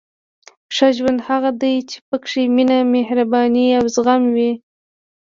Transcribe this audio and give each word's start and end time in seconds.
•ښه 0.75 0.87
ژوند 0.97 1.19
هغه 1.29 1.51
دی 1.61 1.75
چې 1.89 1.97
پکې 2.07 2.43
مینه، 2.55 2.79
مهرباني 2.95 3.65
او 3.79 3.85
زغم 3.95 4.23
وي. 4.35 4.51